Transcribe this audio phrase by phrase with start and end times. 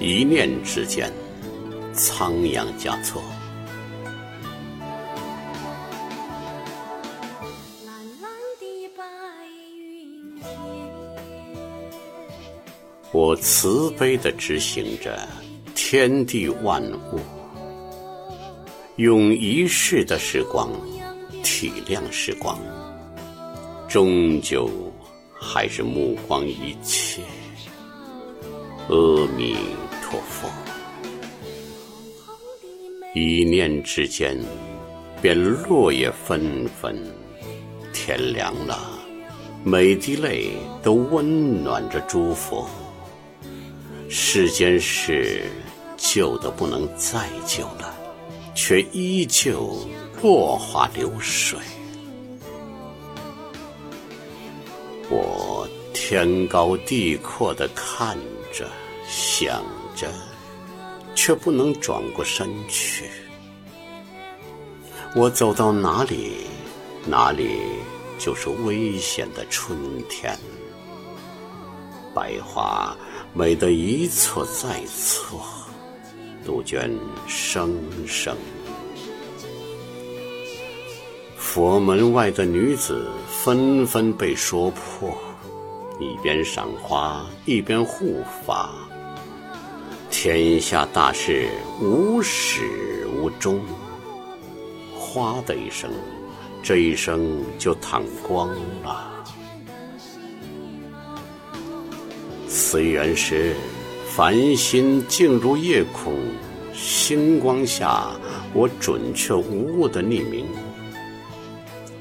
[0.00, 1.12] 一念之间，
[1.92, 3.20] 仓央嘉措。
[13.10, 15.18] 我慈悲的执行着
[15.74, 16.80] 天地万
[17.12, 17.18] 物，
[18.96, 20.70] 用一世的时光
[21.42, 22.56] 体谅时光，
[23.88, 24.70] 终究
[25.32, 27.22] 还是目光一切。
[28.88, 30.48] 阿弥陀陀佛，
[33.14, 34.42] 一念之间，
[35.20, 36.96] 便落叶纷纷，
[37.92, 38.98] 天凉了，
[39.62, 42.66] 每滴泪都温暖着诸佛。
[44.08, 45.42] 世间事
[45.98, 47.94] 旧的不能再旧了，
[48.54, 49.76] 却依旧
[50.22, 51.58] 落花流水。
[55.10, 58.16] 我天高地阔的看
[58.50, 58.66] 着，
[59.06, 59.62] 想
[59.98, 60.08] 着，
[61.14, 63.10] 却不能转过身去。
[65.16, 66.32] 我走到哪里，
[67.06, 67.58] 哪里
[68.18, 69.76] 就是危险的春
[70.08, 70.38] 天。
[72.14, 72.96] 百花
[73.32, 75.40] 美得一错再错，
[76.44, 76.96] 杜鹃
[77.26, 77.74] 声
[78.06, 78.36] 声。
[81.36, 85.16] 佛门外的女子纷纷被说破，
[85.98, 88.70] 一边赏花一边护法。
[90.20, 91.48] 天下大事
[91.80, 93.60] 无始无终，
[94.92, 95.88] 哗的一声，
[96.60, 98.48] 这一生就躺光
[98.82, 99.24] 了。
[102.48, 103.54] 随缘时，
[104.08, 106.12] 繁星静如夜空，
[106.74, 108.10] 星光下，
[108.52, 110.48] 我准确无误的匿名。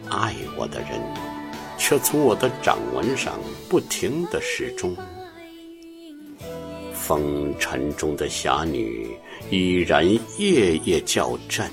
[0.09, 0.99] 爱我的人，
[1.77, 3.35] 却从我的掌纹上
[3.69, 4.97] 不停的时钟。
[7.07, 9.17] 风尘中的侠女，
[9.49, 10.05] 依然
[10.37, 11.65] 夜夜叫阵。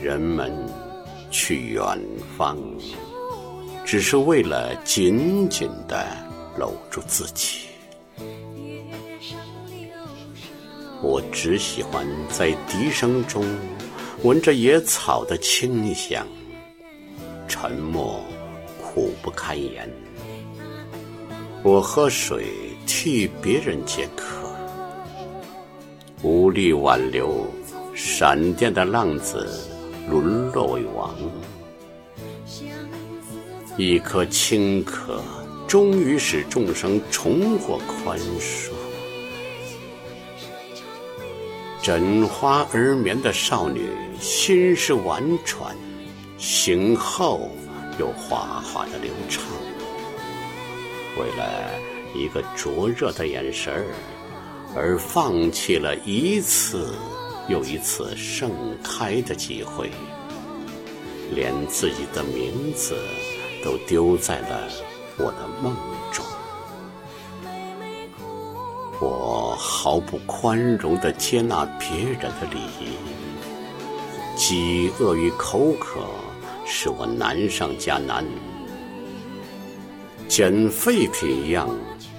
[0.00, 0.50] 人们
[1.30, 1.84] 去远
[2.34, 2.56] 方，
[3.84, 6.02] 只是为了紧紧的。
[6.56, 7.66] 搂住自己，
[11.02, 13.44] 我只喜欢在笛声中
[14.22, 16.24] 闻着野草的清香。
[17.48, 18.24] 沉默
[18.80, 19.92] 苦不堪言，
[21.64, 22.46] 我喝水
[22.86, 24.48] 替别人解渴，
[26.22, 27.46] 无力挽留
[27.94, 29.48] 闪电的浪子
[30.08, 31.14] 沦落为王，
[33.76, 35.20] 一颗青稞。
[35.66, 38.70] 终于使众生重获宽恕。
[41.82, 43.88] 枕花而眠的少女，
[44.20, 45.74] 心事婉转，
[46.38, 47.50] 醒后
[47.98, 49.42] 又哗哗的流畅。
[51.18, 51.70] 为了
[52.14, 53.86] 一个灼热的眼神儿，
[54.74, 56.94] 而放弃了一次
[57.48, 58.50] 又一次盛
[58.82, 59.90] 开的机会，
[61.34, 62.96] 连自己的名字
[63.64, 64.68] 都丢在了。
[65.16, 65.76] 我的梦
[66.12, 66.24] 中，
[69.00, 72.96] 我毫不宽容地接纳别人的礼仪。
[74.36, 76.00] 饥饿与口渴
[76.66, 78.24] 使我难上加难，
[80.26, 81.68] 捡废品一样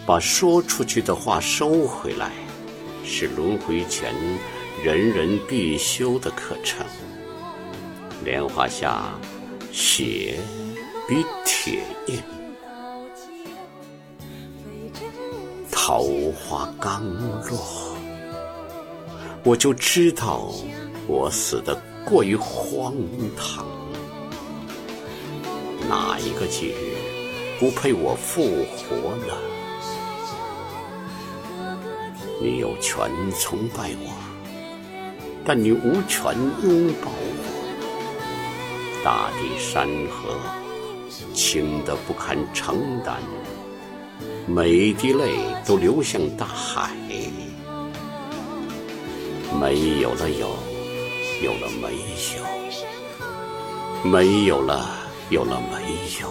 [0.05, 2.31] 把说出去的话收回来，
[3.03, 4.13] 是轮回前
[4.83, 6.85] 人人必修的课程。
[8.23, 9.03] 莲花下，
[9.71, 10.39] 血
[11.07, 12.21] 比铁硬。
[15.71, 17.03] 桃花刚
[17.47, 17.95] 落，
[19.43, 20.51] 我就知道
[21.07, 22.93] 我死的过于荒
[23.35, 23.65] 唐。
[25.89, 26.95] 哪一个节日
[27.59, 28.43] 不配我复
[28.75, 29.33] 活呢？
[32.41, 33.09] 你有权
[33.39, 34.11] 崇拜我，
[35.45, 37.39] 但你无权拥抱我。
[39.03, 40.35] 大地山河
[41.33, 43.21] 轻得不堪承担。
[44.47, 46.91] 每一滴泪都流向大海，
[49.59, 50.49] 没有了有，
[51.41, 51.95] 有了没
[54.03, 54.85] 有，没有了
[55.29, 55.81] 有了没
[56.21, 56.27] 有，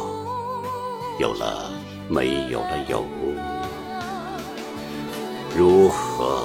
[1.19, 1.73] 有了
[2.09, 3.05] 没有了有，
[5.57, 6.43] 如何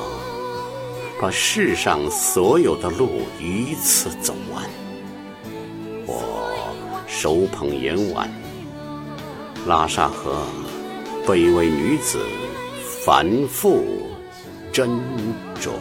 [1.19, 4.63] 把世上所有的路一次走完？
[6.05, 6.71] 我
[7.07, 8.29] 手捧盐碗，
[9.65, 10.43] 拉萨河。
[11.27, 12.19] 被一位女子，
[13.03, 13.83] 反复
[14.71, 14.87] 斟
[15.59, 15.71] 酌。